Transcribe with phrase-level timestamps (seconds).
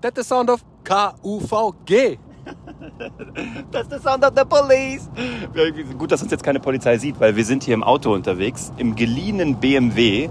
[0.00, 2.18] That's the sound of K-U-V-G.
[3.70, 5.10] That's the sound of the police.
[5.98, 8.96] Gut, dass uns jetzt keine Polizei sieht, weil wir sind hier im Auto unterwegs, im
[8.96, 10.30] geliehenen BMW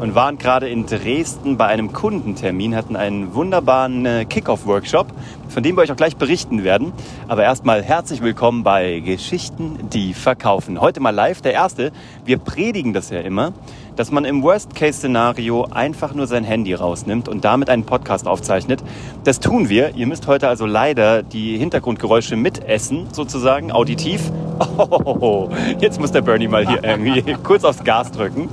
[0.00, 5.06] und waren gerade in Dresden bei einem Kundentermin, hatten einen wunderbaren äh, Kickoff-Workshop,
[5.48, 6.92] von dem wir euch auch gleich berichten werden.
[7.26, 10.78] Aber erstmal herzlich willkommen bei Geschichten, die verkaufen.
[10.78, 11.90] Heute mal live, der erste.
[12.26, 13.54] Wir predigen das ja immer,
[13.96, 18.82] dass man im Worst-Case-Szenario einfach nur sein Handy rausnimmt und damit einen Podcast aufzeichnet.
[19.24, 19.94] Das tun wir.
[19.94, 24.30] Ihr müsst heute also leider die Hintergrundgeräusche mitessen, sozusagen, auditiv.
[24.76, 25.48] Oh,
[25.78, 28.48] jetzt muss der Bernie mal hier irgendwie kurz aufs Gas drücken.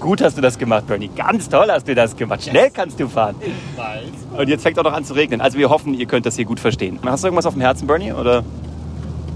[0.00, 1.08] Gut hast du das gemacht, Bernie.
[1.16, 2.42] Ganz toll hast du das gemacht.
[2.44, 3.36] Schnell kannst du fahren.
[3.40, 4.38] Ich weiß.
[4.38, 5.40] Und jetzt fängt auch noch an zu regnen.
[5.40, 6.98] Also wir hoffen, ihr könnt das hier gut verstehen.
[7.04, 8.12] Hast du irgendwas auf dem Herzen, Bernie?
[8.12, 8.44] Oder?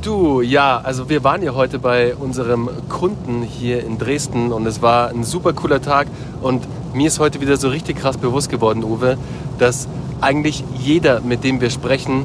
[0.02, 4.80] Du, ja, also wir waren ja heute bei unserem Kunden hier in Dresden und es
[4.80, 6.06] war ein super cooler Tag
[6.40, 9.18] und mir ist heute wieder so richtig krass bewusst geworden, Uwe,
[9.58, 9.88] dass
[10.22, 12.24] eigentlich jeder, mit dem wir sprechen,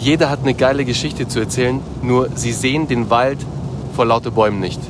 [0.00, 3.38] jeder hat eine geile Geschichte zu erzählen, nur sie sehen den Wald
[3.94, 4.80] vor lauter Bäumen nicht.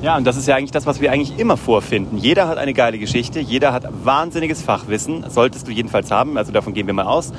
[0.00, 2.16] Ja, und das ist ja eigentlich das, was wir eigentlich immer vorfinden.
[2.16, 6.72] Jeder hat eine geile Geschichte, jeder hat wahnsinniges Fachwissen, solltest du jedenfalls haben, also davon
[6.72, 7.32] gehen wir mal aus.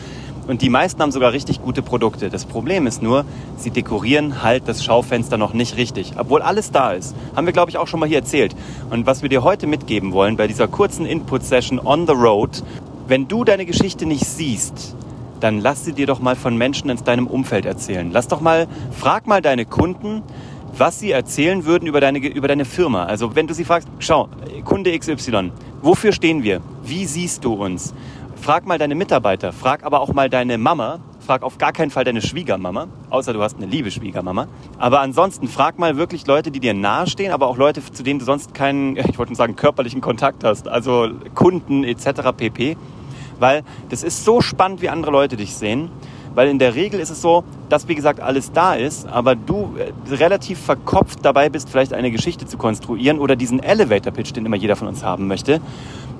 [0.49, 2.31] Und die meisten haben sogar richtig gute Produkte.
[2.31, 3.23] Das Problem ist nur,
[3.55, 6.13] sie dekorieren halt das Schaufenster noch nicht richtig.
[6.17, 7.15] Obwohl alles da ist.
[7.35, 8.55] Haben wir, glaube ich, auch schon mal hier erzählt.
[8.89, 12.63] Und was wir dir heute mitgeben wollen bei dieser kurzen Input-Session on the road,
[13.07, 14.95] wenn du deine Geschichte nicht siehst,
[15.39, 18.09] dann lass sie dir doch mal von Menschen in deinem Umfeld erzählen.
[18.11, 20.23] Lass doch mal, frag mal deine Kunden,
[20.75, 23.03] was sie erzählen würden über deine, über deine Firma.
[23.05, 24.29] Also wenn du sie fragst, schau,
[24.65, 25.51] Kunde XY,
[25.83, 26.61] wofür stehen wir?
[26.83, 27.93] Wie siehst du uns?
[28.41, 32.05] Frag mal deine Mitarbeiter, frag aber auch mal deine Mama, frag auf gar keinen Fall
[32.05, 34.47] deine Schwiegermama, außer du hast eine liebe Schwiegermama.
[34.77, 38.25] Aber ansonsten frag mal wirklich Leute, die dir nahestehen, aber auch Leute, zu denen du
[38.25, 42.31] sonst keinen, ich wollte sagen, körperlichen Kontakt hast, also Kunden etc.
[42.35, 42.77] pp.
[43.39, 45.91] Weil das ist so spannend, wie andere Leute dich sehen.
[46.39, 49.75] Weil in der Regel ist es so, dass wie gesagt alles da ist, aber du
[49.77, 54.45] äh, relativ verkopft dabei bist, vielleicht eine Geschichte zu konstruieren oder diesen Elevator Pitch, den
[54.45, 55.59] immer jeder von uns haben möchte,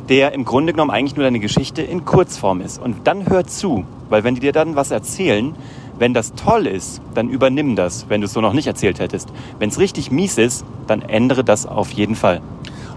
[0.09, 2.81] der im Grunde genommen eigentlich nur deine Geschichte in Kurzform ist.
[2.81, 5.55] Und dann hör zu, weil wenn die dir dann was erzählen,
[5.99, 9.29] wenn das toll ist, dann übernimm das, wenn du es so noch nicht erzählt hättest.
[9.57, 12.41] Wenn es richtig mies ist, dann ändere das auf jeden Fall.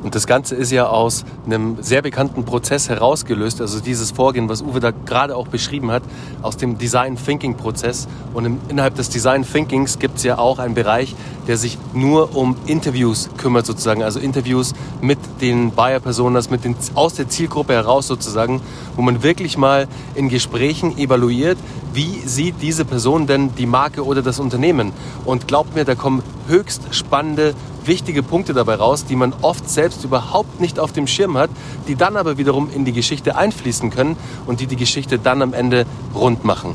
[0.03, 4.63] Und das Ganze ist ja aus einem sehr bekannten Prozess herausgelöst, also dieses Vorgehen, was
[4.63, 6.03] Uwe da gerade auch beschrieben hat,
[6.43, 8.09] aus dem Design Thinking Prozess.
[8.35, 11.15] Und im, innerhalb des Design Thinkings gibt es ja auch einen Bereich,
[11.47, 16.49] der sich nur um Interviews kümmert sozusagen, also Interviews mit den Buyer-Personas,
[16.95, 18.61] aus der Zielgruppe heraus sozusagen,
[18.97, 21.59] wo man wirklich mal in Gesprächen evaluiert,
[21.93, 24.93] wie sieht diese Person denn die Marke oder das Unternehmen.
[25.25, 27.55] Und glaubt mir, da kommen höchst spannende
[27.85, 31.51] wichtige Punkte dabei raus, die man oft selbst überhaupt nicht auf dem Schirm hat,
[31.89, 34.17] die dann aber wiederum in die Geschichte einfließen können
[34.47, 36.75] und die die Geschichte dann am Ende rund machen.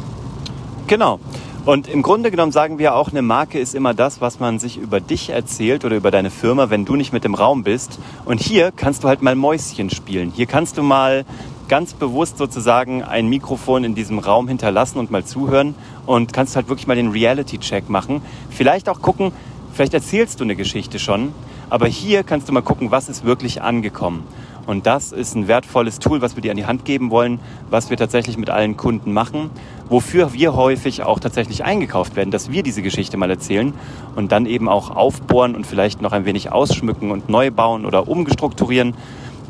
[0.88, 1.20] Genau.
[1.66, 4.78] Und im Grunde genommen sagen wir auch, eine Marke ist immer das, was man sich
[4.78, 8.00] über dich erzählt oder über deine Firma, wenn du nicht mit im Raum bist.
[8.24, 10.32] Und hier kannst du halt mal Mäuschen spielen.
[10.34, 11.26] Hier kannst du mal
[11.68, 16.70] ganz bewusst sozusagen ein Mikrofon in diesem Raum hinterlassen und mal zuhören und kannst halt
[16.70, 18.22] wirklich mal den Reality-Check machen.
[18.50, 19.32] Vielleicht auch gucken,
[19.78, 21.36] Vielleicht erzählst du eine Geschichte schon,
[21.70, 24.24] aber hier kannst du mal gucken, was ist wirklich angekommen.
[24.66, 27.40] Und das ist ein wertvolles Tool, was wir dir an die Hand geben wollen,
[27.70, 29.52] was wir tatsächlich mit allen Kunden machen,
[29.88, 33.72] wofür wir häufig auch tatsächlich eingekauft werden, dass wir diese Geschichte mal erzählen
[34.16, 38.08] und dann eben auch aufbohren und vielleicht noch ein wenig ausschmücken und neu bauen oder
[38.08, 38.96] umgestrukturieren.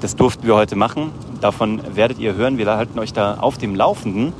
[0.01, 1.11] Das durften wir heute machen.
[1.41, 2.57] Davon werdet ihr hören.
[2.57, 4.33] Wir halten euch da auf dem Laufenden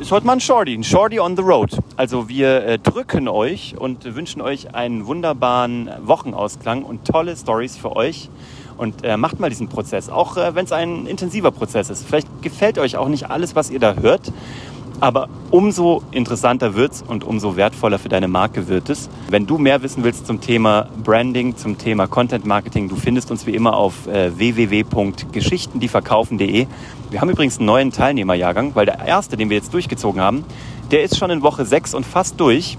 [0.00, 1.76] ist heute mal ein Shorty, ein Shorty on the road.
[1.96, 7.94] Also wir äh, drücken euch und wünschen euch einen wunderbaren Wochenausklang und tolle Stories für
[7.94, 8.30] euch.
[8.78, 12.06] Und äh, macht mal diesen Prozess, auch äh, wenn es ein intensiver Prozess ist.
[12.06, 14.32] Vielleicht gefällt euch auch nicht alles, was ihr da hört.
[15.00, 19.08] Aber umso interessanter wird es und umso wertvoller für deine Marke wird es.
[19.30, 23.46] Wenn du mehr wissen willst zum Thema Branding, zum Thema Content Marketing, du findest uns
[23.46, 26.66] wie immer auf äh, www.geschichtendieverkaufen.de.
[27.08, 30.44] Wir haben übrigens einen neuen Teilnehmerjahrgang, weil der erste, den wir jetzt durchgezogen haben,
[30.90, 32.76] der ist schon in Woche 6 und fast durch.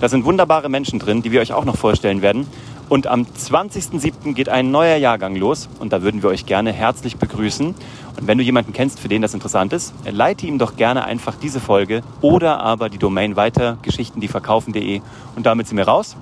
[0.00, 2.46] Da sind wunderbare Menschen drin, die wir euch auch noch vorstellen werden.
[2.88, 4.34] Und am 20.07.
[4.34, 7.68] geht ein neuer Jahrgang los und da würden wir euch gerne herzlich begrüßen.
[7.68, 11.34] Und wenn du jemanden kennst, für den das interessant ist, leite ihm doch gerne einfach
[11.34, 15.00] diese Folge oder aber die Domain weiter, geschichtendieverkaufen.de
[15.34, 16.16] und damit sind wir raus.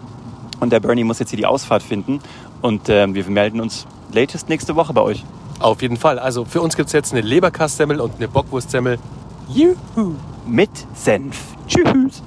[0.61, 2.21] Und der Bernie muss jetzt hier die Ausfahrt finden
[2.63, 5.25] und äh, wir melden uns latest nächste Woche bei euch.
[5.59, 6.19] Auf jeden Fall.
[6.19, 8.99] Also für uns gibt es jetzt eine Leberkastsemmel und eine Bockwurstsemmel.
[9.49, 10.15] Juhu!
[10.47, 11.37] Mit Senf.
[11.69, 12.23] Tschüss!